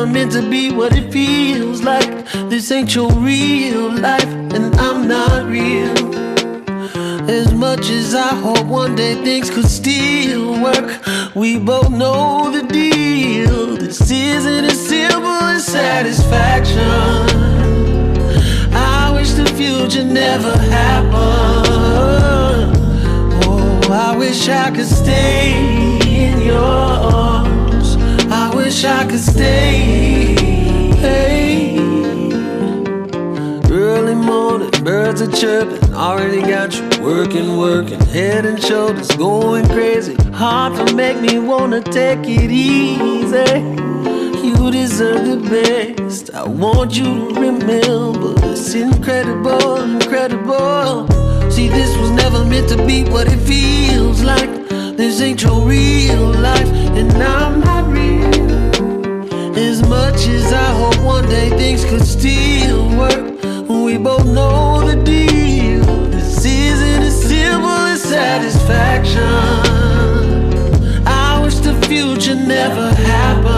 never 0.00 0.12
meant 0.12 0.32
to 0.32 0.48
be 0.48 0.70
what 0.72 0.96
it 0.96 1.12
feels 1.12 1.82
like. 1.82 2.24
This 2.48 2.70
ain't 2.70 2.94
your 2.94 3.10
real 3.12 3.92
life, 3.92 4.32
and 4.54 4.74
I'm 4.76 5.06
not 5.06 5.46
real. 5.46 5.94
As 7.28 7.52
much 7.52 7.90
as 7.90 8.14
I 8.14 8.34
hope 8.34 8.64
one 8.66 8.94
day 8.94 9.14
things 9.16 9.50
could 9.50 9.66
still 9.66 10.62
work, 10.62 11.04
we 11.34 11.58
both 11.58 11.90
know 11.90 12.50
the 12.50 12.62
deal. 12.62 13.76
This 13.76 14.10
isn't 14.10 14.64
as 14.64 14.88
simple 14.88 15.42
as 15.56 15.66
satisfaction. 15.66 16.80
I 18.72 19.12
wish 19.12 19.32
the 19.32 19.46
future 19.54 20.04
never 20.04 20.56
happened. 20.56 21.12
Oh, 23.44 23.92
I 23.92 24.16
wish 24.16 24.48
I 24.48 24.70
could 24.70 24.86
stay 24.86 25.52
in 26.06 26.40
your 26.40 26.56
arms. 26.56 27.49
I 28.70 28.72
wish 28.72 28.84
I 28.84 29.04
could 29.04 29.18
stay. 29.18 30.36
Hey. 31.02 31.76
Early 33.68 34.14
morning, 34.14 34.70
birds 34.84 35.20
are 35.20 35.32
chirping. 35.32 35.92
Already 35.92 36.40
got 36.40 36.76
you 36.76 36.88
working, 37.02 37.58
working. 37.58 37.98
Head 37.98 38.46
and 38.46 38.62
shoulders 38.62 39.10
going 39.16 39.66
crazy. 39.66 40.14
Hard 40.34 40.76
to 40.76 40.94
make 40.94 41.20
me 41.20 41.40
wanna 41.40 41.80
take 41.80 42.20
it 42.22 42.52
easy. 42.52 43.60
You 44.46 44.70
deserve 44.70 45.26
the 45.26 45.48
best. 45.50 46.32
I 46.32 46.44
want 46.46 46.96
you 46.96 47.34
to 47.34 47.40
remember 47.40 48.34
it's 48.52 48.72
incredible, 48.74 49.78
incredible. 49.82 51.08
See, 51.50 51.66
this 51.66 51.96
was 51.96 52.12
never 52.12 52.44
meant 52.44 52.68
to 52.68 52.76
be 52.86 53.02
what 53.02 53.26
it 53.26 53.40
feels 53.40 54.22
like. 54.22 54.48
This 54.96 55.20
ain't 55.20 55.42
your 55.42 55.60
real 55.66 56.30
life, 56.34 56.70
and 56.94 57.10
I'm 57.20 57.58
not 57.58 57.90
real. 57.90 58.09
One 61.30 61.58
things 61.58 61.84
could 61.84 62.04
still 62.04 62.88
work, 62.98 63.42
we 63.68 63.96
both 63.98 64.26
know 64.26 64.86
the 64.86 64.96
deal. 65.02 65.84
This 66.10 66.44
isn't 66.44 67.02
as 67.02 67.22
simple 67.22 67.68
as 67.68 68.02
satisfaction. 68.02 69.22
I 71.06 71.40
wish 71.42 71.56
the 71.56 71.74
future 71.86 72.34
never 72.34 72.92
happened. 72.94 73.50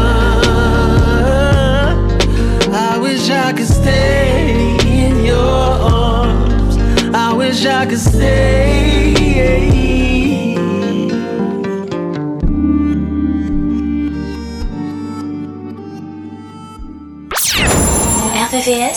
I 2.74 2.98
wish 2.98 3.30
I 3.30 3.52
could 3.52 3.68
stay 3.68 4.76
in 4.82 5.24
your 5.24 5.38
arms. 5.38 6.76
I 7.14 7.32
wish 7.32 7.64
I 7.64 7.86
could 7.86 7.98
stay. 7.98 9.21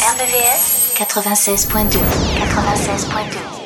RVVS. 0.05 0.93
RVVS 0.93 0.97
96.2. 0.99 1.99
96.2. 2.37 3.64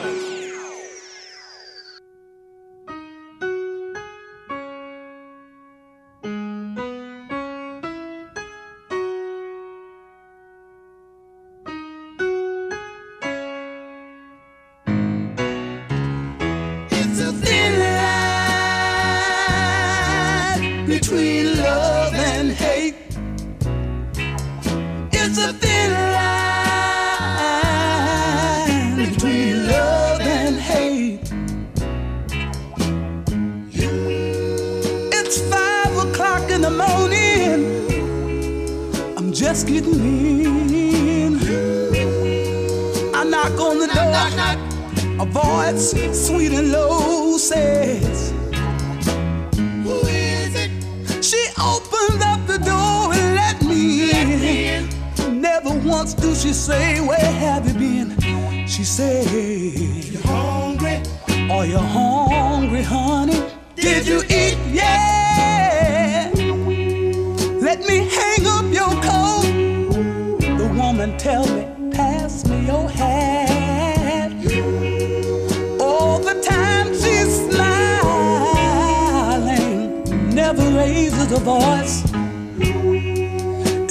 a 81.39 81.43
voice. 81.43 82.03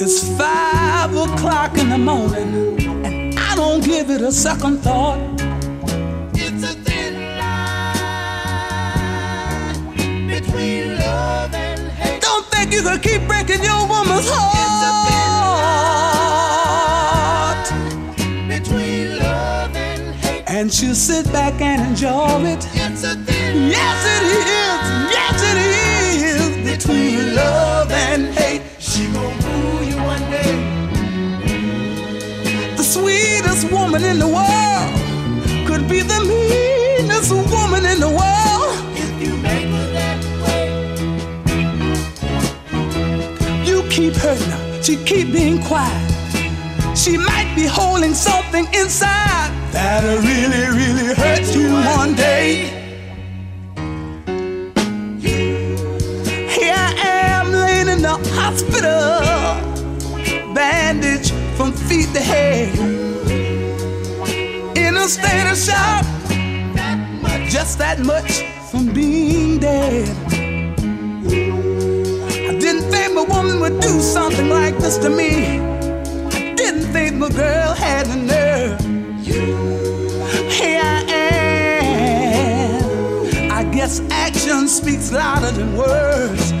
It's 0.01 0.37
five 0.37 1.15
o'clock 1.15 1.77
in 1.77 1.89
the 1.89 1.97
morning, 1.97 2.79
and 3.05 3.37
I 3.39 3.55
don't 3.55 3.83
give 3.83 4.09
it 4.09 4.21
a 4.21 4.31
second 4.31 4.77
thought. 4.79 5.19
It's 6.33 6.63
a 6.63 6.73
thin 6.85 7.15
line 7.37 7.87
between 10.27 10.97
love 10.97 11.53
and 11.53 11.89
hate. 11.91 12.21
Don't 12.21 12.45
think 12.47 12.71
you 12.71 12.81
can 12.81 12.99
keep 12.99 13.27
breaking 13.27 13.63
your 13.63 13.87
woman's 13.87 14.29
heart. 14.29 14.55
It's 14.63 14.83
a 14.89 14.93
thin 15.07 15.31
line 18.29 18.49
Between 18.49 19.07
love 19.19 19.75
and 19.75 20.15
hate. 20.15 20.43
And 20.47 20.73
she'll 20.73 20.95
sit 20.95 21.31
back 21.31 21.61
and 21.61 21.81
enjoy 21.89 22.43
it. 22.53 22.67
It's 22.73 23.03
a 23.03 23.15
thin 23.15 23.69
Yes, 23.69 24.05
it 24.05 24.23
is. 24.25 24.45
Yes, 24.45 25.11
it 25.11 25.13
is. 25.13 25.18
Between 26.89 27.35
love 27.35 27.91
and 27.91 28.33
hate. 28.33 28.63
She 28.79 29.05
gon' 29.13 29.39
fool 29.41 29.83
you 29.83 29.97
one 29.97 30.25
day. 30.31 30.55
The 32.77 32.83
sweetest 32.83 33.71
woman 33.71 34.03
in 34.03 34.17
the 34.17 34.27
world 34.27 35.67
could 35.67 35.87
be 35.87 36.01
the 36.01 36.19
meanest 36.33 37.31
woman 37.31 37.85
in 37.85 37.99
the 37.99 38.09
world. 38.09 38.73
If 38.97 39.21
you 39.21 39.37
make 39.37 39.67
her 39.67 39.87
that 39.99 40.19
way. 40.41 40.65
You 43.69 43.83
keep 43.89 44.15
hurting 44.15 44.49
her. 44.49 44.81
She 44.81 44.95
keep 45.05 45.31
being 45.31 45.61
quiet. 45.61 46.09
She 46.97 47.17
might 47.17 47.53
be 47.55 47.67
holding 47.67 48.15
something 48.15 48.65
inside 48.73 49.51
that'll 49.71 50.17
really, 50.23 50.65
really 50.75 51.13
hurt 51.13 51.55
you 51.55 51.71
one 51.99 52.15
day. 52.15 52.78
Hospital, 58.49 59.21
bandaged 60.55 61.31
from 61.55 61.71
feet 61.71 62.11
to 62.15 62.19
head, 62.19 62.75
in 64.75 64.97
a 64.97 65.07
state 65.07 65.47
of 65.51 65.57
shock. 65.57 66.03
just 67.47 67.77
that 67.77 67.99
much 67.99 68.43
from 68.71 68.91
being 68.91 69.59
dead. 69.59 70.09
I 72.49 72.57
didn't 72.63 72.89
think 72.91 73.13
my 73.13 73.21
woman 73.35 73.59
would 73.59 73.79
do 73.81 73.99
something 74.01 74.49
like 74.49 74.77
this 74.79 74.97
to 74.97 75.09
me. 75.11 75.59
I 76.37 76.55
didn't 76.55 76.91
think 76.91 77.17
my 77.17 77.29
girl 77.29 77.73
had 77.75 78.07
the 78.07 78.15
nerve. 78.33 78.79
Here 80.57 80.81
I 80.83 81.01
am. 82.71 83.51
I 83.51 83.63
guess 83.75 84.01
action 84.09 84.67
speaks 84.67 85.11
louder 85.11 85.51
than 85.51 85.77
words. 85.77 86.51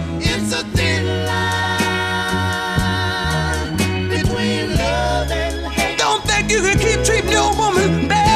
You 6.59 6.65
can 6.65 6.79
keep 6.79 7.05
treating 7.05 7.31
your 7.31 7.55
woman 7.55 8.07
bad. 8.07 8.29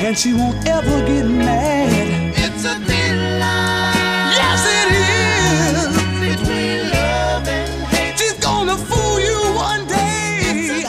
and 0.00 0.16
she 0.16 0.32
won't 0.32 0.66
ever 0.66 1.04
get 1.06 1.24
mad. 1.24 2.32
It's 2.34 2.64
a 2.64 2.76
thin 2.88 3.40
line. 3.40 4.32
Yes, 4.40 4.64
it 4.80 4.88
is. 5.04 5.88
Between 6.24 6.90
love 6.90 7.46
and 7.46 7.82
hate. 7.92 8.18
She's 8.18 8.38
gonna 8.38 8.76
fool 8.76 9.20
you 9.20 9.38
one 9.54 9.86
day. 9.86 10.40
Every 10.48 10.84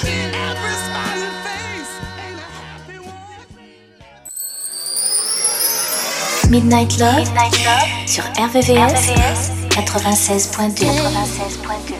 smiling 0.85 1.35
face 1.43 1.91
ain't 2.23 2.39
a 2.39 2.49
happy 2.63 2.99
one. 2.99 3.43
Midnight 6.51 6.97
Love, 6.99 7.17
Midnight 7.17 7.57
Love 7.65 7.89
sur 8.07 8.23
RVVS, 8.37 8.93
RVVS 8.93 9.58
96.2. 9.79 10.83
96.2. 10.83 11.95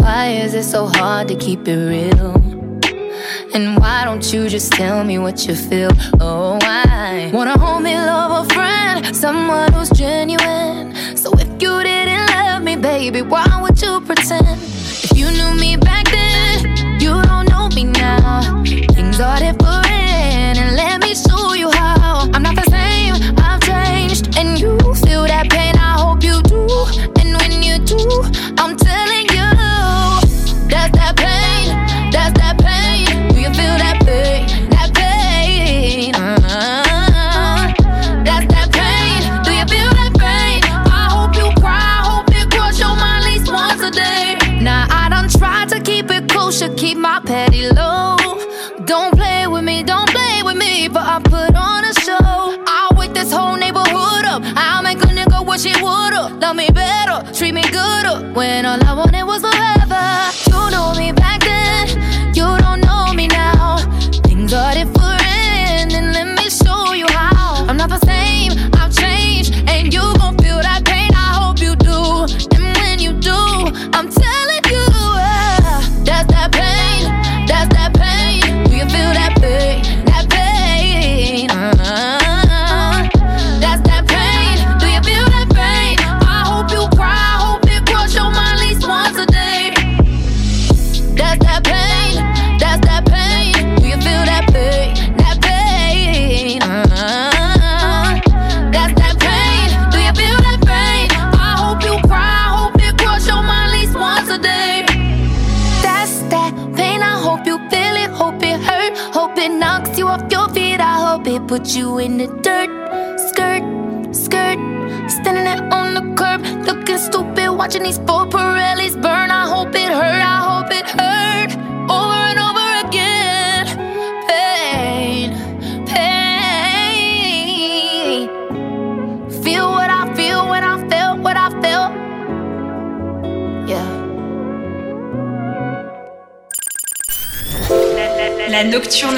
Why 0.00 0.30
is 0.30 0.54
it 0.54 0.64
so 0.64 0.86
hard 0.88 1.28
to 1.28 1.36
keep 1.36 1.68
it 1.68 1.76
real? 1.76 2.34
And 3.54 3.78
why 3.78 4.04
don't 4.04 4.32
you 4.32 4.48
just 4.48 4.72
tell 4.72 5.04
me 5.04 5.18
what 5.18 5.46
you 5.46 5.54
feel? 5.54 5.90
Oh, 6.20 6.58
I 6.60 7.30
wanna 7.32 7.56
hold 7.58 7.82
me, 7.84 7.94
love 7.94 8.46
a 8.46 8.48
friend, 8.52 8.75
someone 9.14 9.72
who's 9.72 9.90
genuine. 9.90 10.94
So 11.16 11.32
if 11.34 11.48
you 11.62 11.82
didn't 11.82 12.26
love 12.30 12.62
me, 12.62 12.76
baby, 12.76 13.22
why 13.22 13.46
would 13.60 13.80
you 13.80 14.00
pretend? 14.00 14.58
If 15.04 15.16
you 15.16 15.30
knew 15.30 15.54
me 15.54 15.76
back 15.76 16.06
then, 16.10 17.00
you 17.00 17.22
don't 17.22 17.48
know 17.48 17.68
me 17.74 17.84
now. 17.84 18.62
Things 18.64 19.20
are 19.20 19.38
different, 19.38 20.56
and 20.58 20.76
let 20.76 21.00
me 21.02 21.14
show 21.14 21.54
you 21.54 21.70
how. 21.70 21.85
When 58.36 58.66
all 58.66 58.78
I 58.84 58.92
wanted 58.92 59.24
was 59.24 59.40
forever. 59.40 59.66
You 59.70 59.75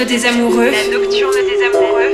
des 0.04 0.26
amoureux. 0.26 0.70
La 0.70 0.86
nocturne 0.96 1.32
des 1.32 1.64
amoureux. 1.64 2.12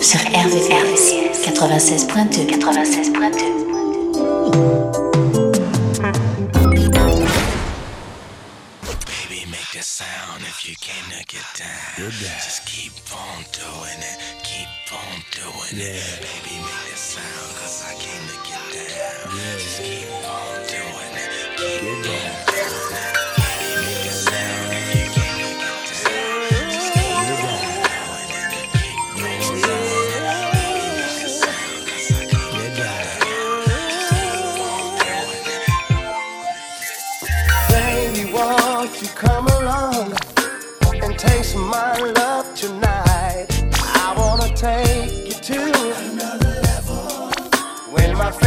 Sur 0.00 0.20
96.2. 0.20 1.30
96.2. 1.44 2.53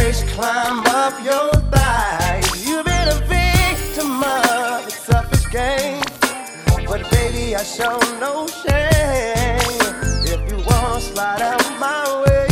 When 0.08 0.28
climb 0.28 0.86
up 0.86 1.22
your 1.22 1.52
thighs, 1.70 2.66
you've 2.66 2.86
been 2.86 3.08
a 3.08 3.20
victim 3.26 4.22
of 4.22 4.86
a 4.86 4.90
selfish 4.90 5.46
game. 5.52 6.02
But 6.86 7.10
baby, 7.10 7.54
I 7.54 7.62
show 7.62 7.98
no 8.18 8.46
shame. 8.46 9.60
If 10.24 10.50
you 10.50 10.64
wanna 10.64 11.00
slide 11.02 11.42
out 11.42 11.62
my 11.78 12.24
way, 12.24 12.48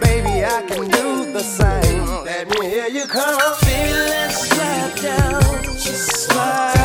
baby, 0.00 0.46
I 0.46 0.64
can 0.66 0.88
do 0.88 1.30
the 1.30 1.42
same. 1.42 2.06
Let 2.24 2.48
me 2.48 2.66
hear 2.66 2.88
you 2.88 3.04
come. 3.04 3.38
Feel 3.56 4.06
that 4.08 4.32
slide 4.32 5.02
down, 5.02 5.76
slide 5.76 6.83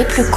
Le 0.00 0.29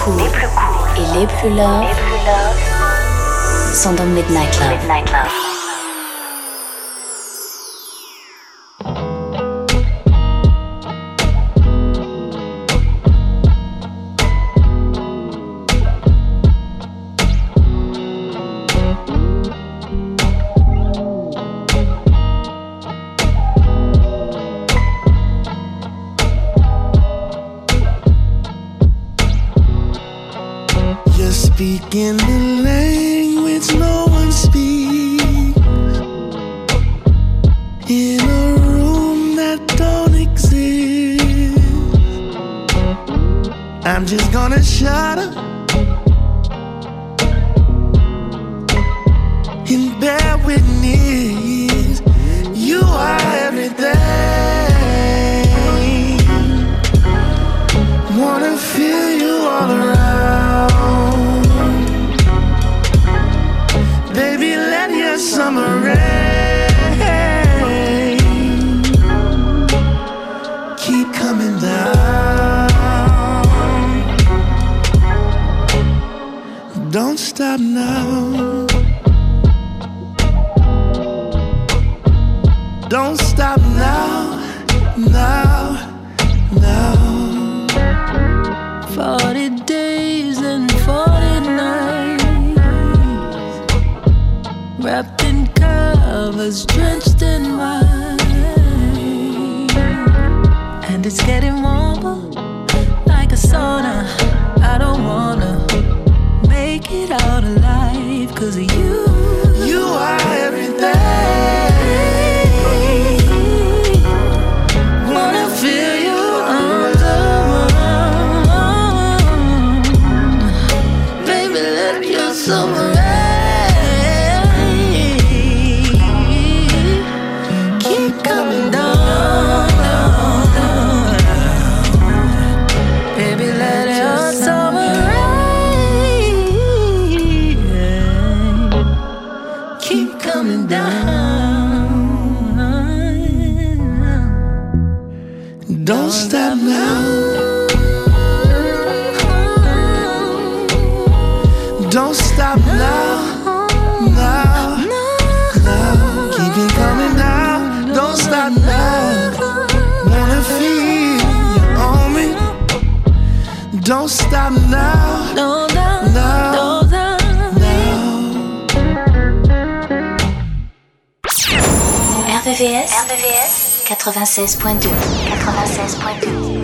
RVVS, 172.63 172.95
RVVS 173.09 173.83
96.2 173.87 174.87
96.2 174.87 176.63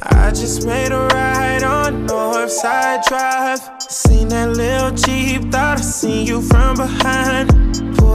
I 0.00 0.30
just 0.30 0.64
made 0.64 0.92
a 0.92 1.08
ride 1.08 1.64
on 1.64 2.06
Northside 2.06 3.04
Drive. 3.08 3.60
Seen 3.82 4.28
that 4.28 4.50
little 4.50 4.92
Jeep, 4.92 5.50
thought 5.50 5.78
I 5.78 5.80
seen 5.80 6.24
you 6.24 6.40
from 6.40 6.76
behind. 6.76 7.87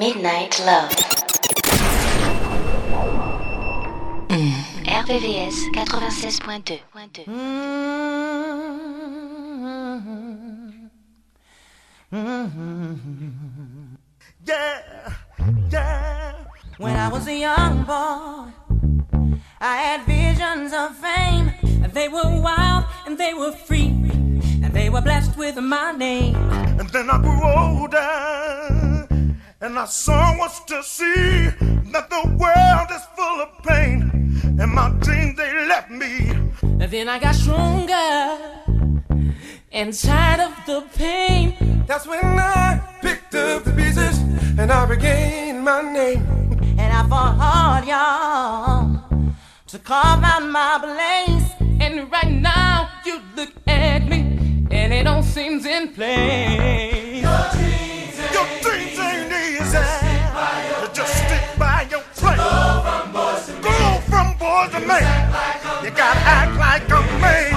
Midnight 0.00 0.58
Love. 0.64 0.90
RVVS 4.88 5.56
96.2. 5.74 6.80
Yeah, 14.46 14.80
yeah. 15.70 16.32
When 16.78 16.96
I 16.96 17.08
was 17.08 17.26
a 17.28 17.36
young 17.38 17.84
boy, 17.84 18.48
I 19.60 19.76
had 19.84 20.06
visions 20.06 20.72
of 20.72 20.96
fame. 20.96 21.52
They 21.92 22.08
were 22.08 22.40
wild 22.40 22.86
and 23.04 23.18
they 23.18 23.34
were 23.34 23.52
free, 23.52 23.92
and 24.62 24.72
they 24.72 24.88
were 24.88 25.02
blessed 25.02 25.36
with 25.36 25.58
my 25.58 25.92
name. 25.92 26.36
And 26.80 26.88
then 26.88 27.10
I 27.10 27.18
grew 27.20 27.42
older, 27.44 27.98
and 29.62 29.78
I 29.78 29.84
saw 29.84 30.38
what's 30.38 30.60
to 30.64 30.82
see 30.82 31.50
that 31.92 32.08
the 32.08 32.22
world 32.38 32.88
is 32.90 33.04
full 33.14 33.40
of 33.42 33.62
pain, 33.62 34.10
and 34.58 34.72
my 34.72 34.90
dreams 35.00 35.36
they 35.36 35.52
left 35.66 35.90
me. 35.90 36.30
And 36.62 36.90
then 36.90 37.08
I 37.08 37.18
got 37.18 37.34
stronger 37.34 38.38
and 39.70 39.92
tired 39.92 40.40
of 40.40 40.54
the 40.66 40.86
pain. 40.96 41.84
That's 41.86 42.06
when 42.06 42.24
I 42.24 42.80
picked 43.02 43.34
up 43.34 43.64
the 43.64 43.72
pieces 43.72 44.18
and 44.58 44.72
I 44.72 44.84
regained 44.86 45.62
my 45.62 45.82
name. 45.82 46.26
And 46.78 46.92
I 46.92 47.06
fought 47.06 47.36
hard, 47.36 47.84
y'all, 47.86 49.28
to 49.66 49.78
carve 49.78 50.24
out 50.24 50.42
my 50.42 50.78
place. 50.80 51.68
And 51.80 52.10
right 52.10 52.30
now 52.30 52.88
you 53.04 53.20
look 53.36 53.52
at 53.66 54.08
me 54.08 54.66
and 54.70 54.92
it 54.94 55.06
all 55.06 55.22
seems 55.22 55.66
in 55.66 55.92
place. 55.92 56.99
From 64.68 64.72
boys 64.72 64.80
to 64.80 64.86
men. 64.86 65.84
You 65.84 65.90
gotta 65.90 66.20
act 66.20 66.56
like 66.58 66.88
a 66.88 67.00
man. 67.20 67.52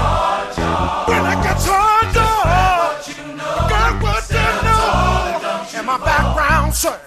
When 1.08 1.26
it 1.32 1.44
gets 1.44 1.66
hard, 1.68 2.13
dog, 2.13 3.08
you 3.08 3.38
got 3.38 4.02
what 4.02 4.30
you 4.30 4.48
know. 4.63 5.78
And 5.78 5.88
my 5.88 5.98
background, 5.98 6.74
sir. 6.74 7.00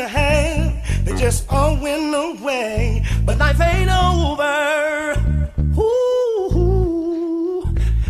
You 0.00 0.08
can't. 0.08 0.82
They 1.04 1.14
just 1.16 1.50
all 1.50 1.76
went 1.76 2.14
away. 2.14 3.04
But 3.24 3.38
life 3.38 3.60
ain't 3.60 3.90
over. 3.90 5.14
Ooh, 5.78 7.62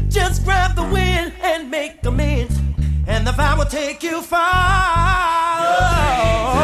just 0.09 0.44
grab 0.44 0.75
the 0.77 0.85
wind 0.85 1.33
and 1.42 1.70
make 1.70 2.05
amends. 2.05 2.59
And 3.07 3.27
the 3.27 3.33
vibe 3.33 3.59
will 3.59 3.66
take 3.66 4.03
you 4.03 4.23
far. 4.23 5.61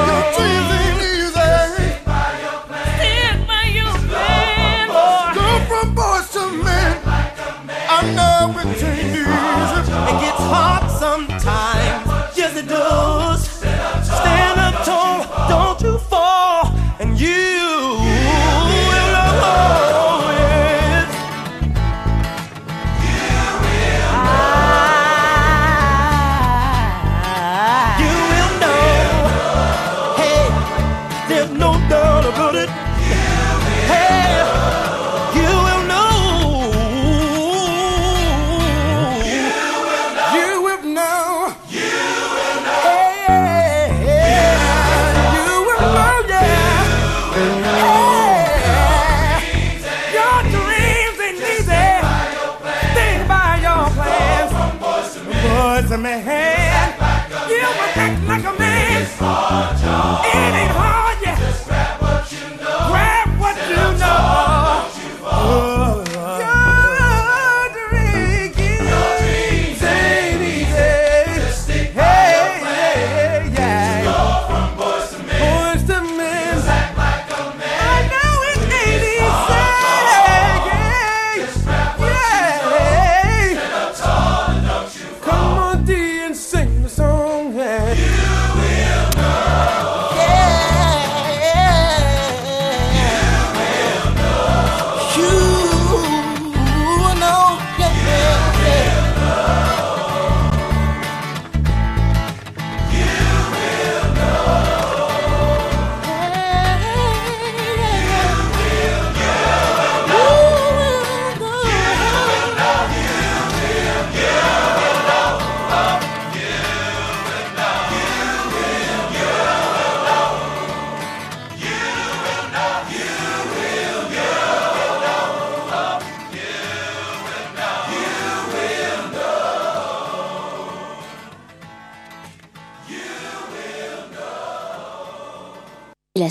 Your 0.08 0.22
dreams 0.36 0.70
ain't 0.80 1.00
easy. 1.12 1.32
Stand 2.96 3.46
by 3.46 3.64
your 3.78 3.92
plan, 4.08 4.88
boy. 4.88 5.34
Go 5.38 5.46
from 5.68 5.94
boys 5.94 6.30
to 6.32 6.42
men. 6.64 6.92
I 7.92 8.00
know 8.16 8.58
it 8.58 8.82
ain't 8.82 9.16
easy. 9.16 9.80
It 10.10 10.16
gets 10.22 10.42
hard 10.52 10.90
sometimes. 10.98 11.29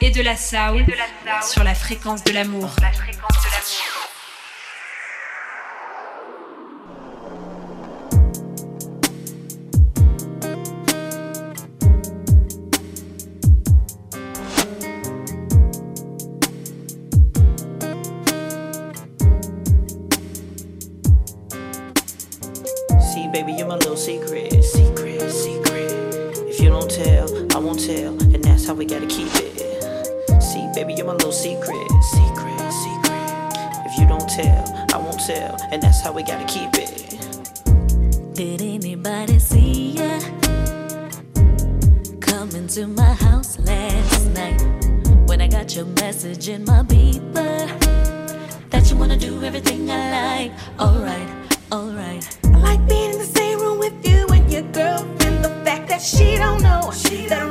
Et 0.00 0.10
de 0.10 0.20
la 0.20 0.36
soul, 0.36 0.84
sur 1.42 1.62
la 1.62 1.74
fréquence 1.76 2.24
de 2.24 2.32
l'amour. 2.32 2.70
sell, 35.24 35.56
and 35.72 35.82
that's 35.82 36.02
how 36.02 36.12
we 36.12 36.22
gotta 36.22 36.44
keep 36.44 36.68
it. 36.74 36.90
Did 38.34 38.60
anybody 38.60 39.38
see 39.38 39.92
ya 39.92 40.20
coming 42.20 42.66
to 42.68 42.86
my 42.86 43.14
house 43.14 43.58
last 43.60 44.28
night? 44.34 44.60
When 45.26 45.40
I 45.40 45.48
got 45.48 45.74
your 45.74 45.86
message 46.02 46.50
in 46.50 46.66
my 46.66 46.82
beeper 46.82 47.64
that 48.68 48.90
you 48.90 48.96
wanna 48.98 49.16
do 49.16 49.42
everything 49.42 49.90
I 49.90 50.02
like. 50.18 50.52
Alright, 50.78 51.28
alright. 51.72 52.38
I 52.44 52.58
like 52.58 52.86
being 52.86 53.12
in 53.12 53.18
the 53.18 53.32
same 53.38 53.60
room 53.60 53.78
with 53.78 53.96
you 54.06 54.26
and 54.28 54.52
your 54.52 54.66
girlfriend. 54.72 55.42
The 55.42 55.54
fact 55.64 55.88
that 55.88 56.02
she 56.02 56.36
don't 56.36 56.62
know 56.62 56.92
she 56.92 57.26
don't 57.26 57.50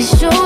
It's 0.00 0.18
sure 0.18 0.39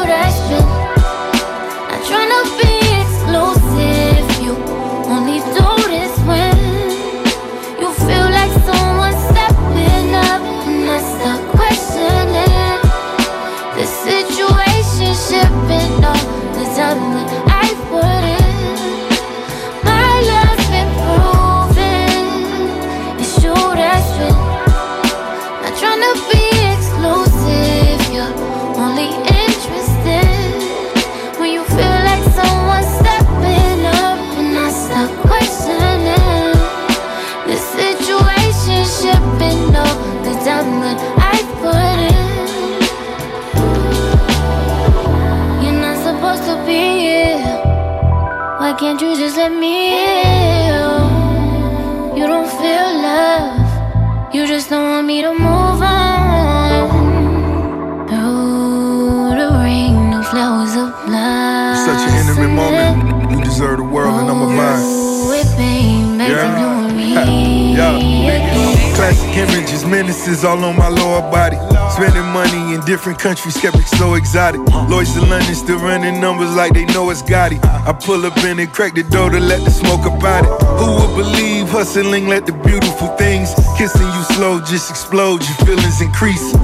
let 49.45 49.61
me 49.61 49.91
heal? 49.93 51.05
You 52.17 52.27
don't 52.33 52.49
feel 52.61 52.89
love. 53.09 54.35
You 54.35 54.47
just 54.47 54.71
don't 54.71 54.89
want 54.89 55.07
me 55.07 55.21
to 55.21 55.33
move 55.33 55.81
on. 55.83 56.89
Oh, 58.11 59.35
the 59.41 59.49
ring, 59.63 59.97
no 60.13 60.23
flowers 60.23 60.75
of 60.83 60.89
love. 61.17 61.77
Such 61.89 62.03
an 62.09 62.15
intimate 62.21 62.55
moment. 62.63 63.31
You 63.33 63.45
deserve 63.45 63.77
the 63.77 63.85
world, 63.85 64.15
and 64.21 64.31
I'm 64.31 64.41
a. 64.41 64.49
Ooh, 64.49 65.33
it 65.41 65.47
Yeah. 66.33 66.63
Yeah. 67.75 68.95
Classic 68.95 69.37
images, 69.37 69.85
menaces 69.85 70.45
all 70.45 70.65
on 70.65 70.77
my 70.77 70.89
lower 70.89 71.21
body. 71.31 71.59
Spending 71.95 72.27
money 72.33 72.75
in 72.75 72.81
different 72.81 73.21
countries, 73.21 73.57
kept 73.57 73.77
it 73.77 73.87
so 73.87 74.15
exotic. 74.15 74.61
Lloyds 74.91 75.15
to 75.15 75.21
London, 75.21 75.55
still 75.55 75.79
running 75.79 76.21
numbers 76.21 76.53
like 76.57 76.73
they 76.75 76.85
know 76.87 77.09
it's 77.11 77.23
Gotti. 77.23 77.63
I 77.65 77.93
pull 77.93 78.27
up 78.27 78.37
in 78.39 78.59
and 78.59 78.73
crack 78.73 78.95
the 78.95 79.05
door 79.05 79.31
to 79.31 79.39
let 79.39 79.65
the 79.65 79.71
smoke 79.71 80.05
about 80.05 80.43
it. 80.45 80.51
Who 80.81 80.91
would 80.99 81.15
believe 81.15 81.69
hustling, 81.69 82.27
let 82.27 82.47
the 82.47 82.53
beautiful 82.53 83.15
things 83.17 83.55
kissing 83.79 84.07
you 84.07 84.23
slow 84.35 84.59
just 84.59 84.91
explode, 84.91 85.43
your 85.47 85.57
feelings 85.67 86.01
increase. 86.01 86.55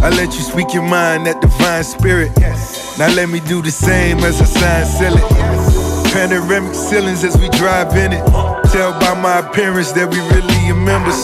I 0.00 0.08
let 0.16 0.32
you 0.32 0.40
speak 0.40 0.72
your 0.72 0.82
mind, 0.82 1.26
that 1.26 1.42
divine 1.42 1.84
spirit. 1.84 2.32
Now 2.98 3.12
let 3.14 3.28
me 3.28 3.40
do 3.40 3.60
the 3.60 3.70
same 3.70 4.20
as 4.20 4.40
I 4.40 4.46
sign, 4.46 4.86
seal 4.86 5.12
it. 5.12 6.12
Panoramic 6.14 6.74
ceilings 6.74 7.22
as 7.22 7.36
we 7.36 7.50
drive 7.50 7.94
in 7.96 8.14
it. 8.14 8.24
Tell 8.72 8.98
by 8.98 9.12
my 9.12 9.40
appearance 9.40 9.92
that 9.92 10.08
we 10.08 10.18
really 10.32 10.70
are 10.72 10.74
members. 10.74 11.20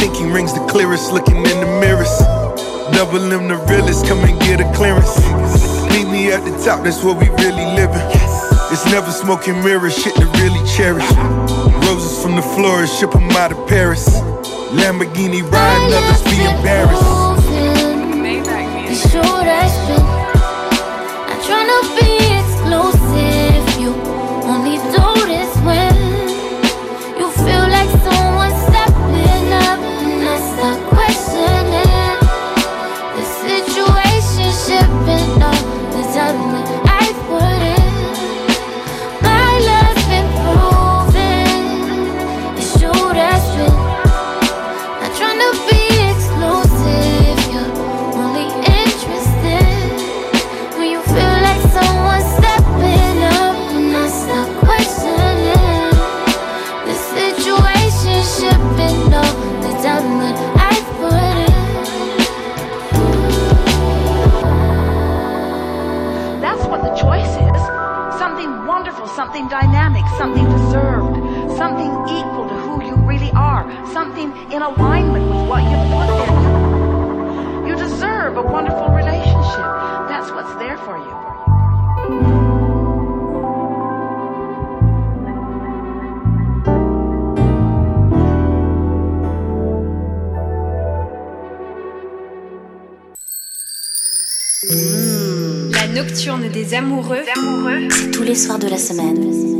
Pinky 0.00 0.24
rings 0.32 0.54
the 0.54 0.64
clearest, 0.66 1.12
looking 1.12 1.36
in 1.36 1.60
the 1.60 1.78
mirrors. 1.78 2.39
Double 2.92 3.32
M 3.32 3.48
the 3.48 3.56
realest, 3.68 4.06
come 4.06 4.18
and 4.24 4.38
get 4.40 4.60
a 4.60 4.70
clearance. 4.72 5.16
Meet 5.90 6.08
me 6.08 6.32
at 6.32 6.44
the 6.44 6.52
top, 6.64 6.84
that's 6.84 7.02
where 7.02 7.14
we 7.14 7.28
really 7.42 7.66
living. 7.74 8.02
It's 8.70 8.84
never 8.86 9.10
smoking 9.10 9.62
mirrors, 9.64 9.96
shit 9.96 10.14
to 10.16 10.26
really 10.40 10.62
cherish. 10.76 11.08
Roses 11.86 12.22
from 12.22 12.36
the 12.36 12.42
florist, 12.42 12.98
ship 12.98 13.14
'em 13.14 13.30
out 13.32 13.52
of 13.52 13.66
Paris. 13.66 14.06
Lamborghini 14.72 15.42
riding, 15.42 15.94
others 15.94 16.22
be 16.22 16.38
embarrassed. 16.44 17.30
True 19.10 19.40
in 74.60 74.66
alignment 74.66 75.24
with 75.24 75.48
what 75.48 75.62
you 75.62 75.76
put 75.94 76.08
in. 76.20 77.66
You 77.66 77.76
deserve 77.76 78.36
a 78.36 78.42
wonderful 78.42 78.88
relationship. 78.88 79.66
That's 80.08 80.30
what's 80.32 80.54
there 80.58 80.76
for 80.76 80.98
you. 80.98 81.16
La 95.72 95.86
nocturne 95.88 96.48
des 96.52 96.74
amoureux. 96.74 97.24
C'est 97.90 98.10
tous 98.10 98.22
les 98.22 98.34
soirs 98.34 98.58
de 98.58 98.68
la 98.68 98.76
semaine, 98.76 99.59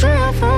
hitters 0.00 0.57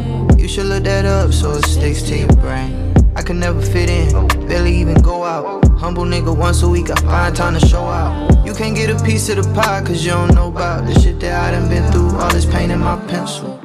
You 0.41 0.47
should 0.47 0.65
look 0.65 0.85
that 0.85 1.05
up 1.05 1.31
so 1.33 1.51
it 1.51 1.65
sticks 1.65 2.01
to 2.01 2.17
your 2.17 2.27
brain. 2.37 2.95
I 3.15 3.21
can 3.21 3.39
never 3.39 3.61
fit 3.61 3.91
in, 3.91 4.27
barely 4.47 4.75
even 4.75 4.95
go 4.95 5.23
out. 5.23 5.63
Humble 5.77 6.03
nigga 6.03 6.35
once 6.35 6.63
a 6.63 6.67
week, 6.67 6.89
I 6.89 6.95
find 6.95 7.35
time 7.35 7.53
to 7.53 7.59
show 7.67 7.83
out. 7.83 8.43
You 8.43 8.55
can't 8.55 8.75
get 8.75 8.89
a 8.89 8.97
piece 9.03 9.29
of 9.29 9.35
the 9.35 9.43
pie, 9.53 9.83
cause 9.85 10.03
you 10.03 10.09
don't 10.09 10.33
know 10.33 10.47
about 10.47 10.87
the 10.87 10.99
shit 10.99 11.19
that 11.19 11.43
I 11.43 11.51
done 11.51 11.69
been 11.69 11.91
through. 11.91 12.17
All 12.19 12.31
this 12.31 12.47
pain 12.47 12.71
in 12.71 12.79
my 12.79 12.97
pencil. 13.05 13.59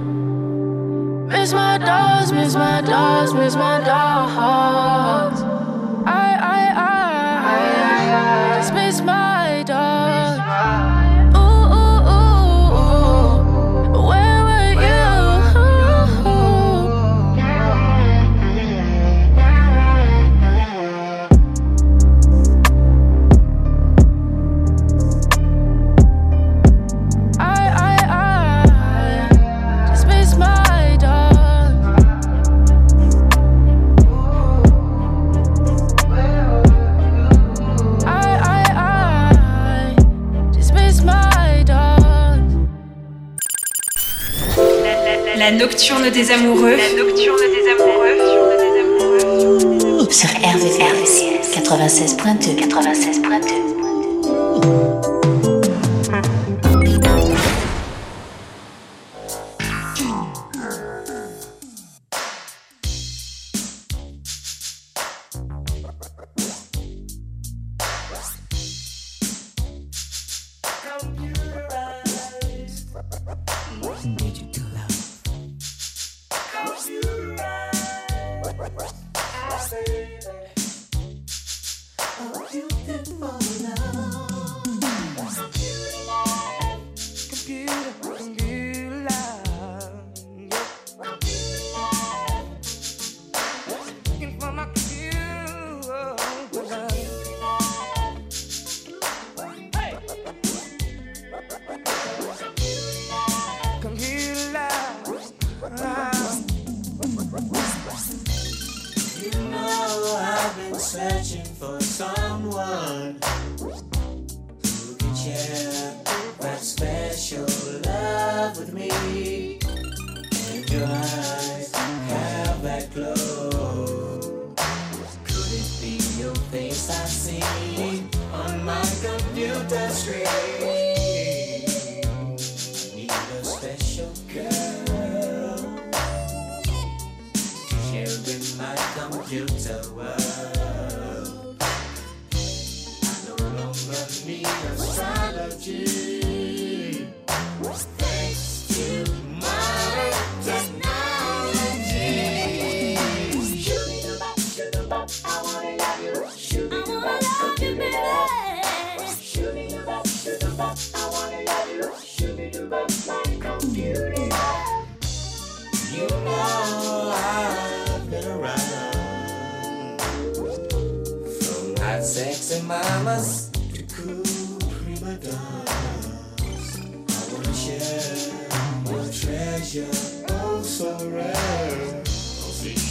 Miss 1.29 1.55
my 1.55 1.79
dogs, 1.79 2.31
miss 2.31 2.55
my 2.55 2.83
dogs, 2.83 3.33
miss 3.33 3.55
my 3.57 3.79
dogs. 3.79 5.41
I, 6.07 6.37
I, 6.43 6.72
I, 6.77 8.61
I 8.68 9.01
my 9.01 9.62
dogs. 9.66 10.37
Ooh, 10.39 10.93
ooh, 10.93 10.96
La 45.49 45.53
nocturne 45.53 46.11
des 46.11 46.33
amoureux. 46.33 46.75
La 46.75 46.93
nocturne 47.01 47.39
des 47.39 47.71
amoureux. 47.71 48.19
Sur 50.11 50.29
RVVS 50.29 51.23
96.2 51.55 52.67
96.2 52.67 53.76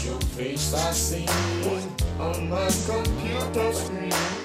your 0.06 0.22
face 0.38 0.74
I 0.74 0.92
see 0.92 1.26
on 2.20 2.50
my 2.50 2.70
computer 2.86 3.74
screen. 3.74 4.45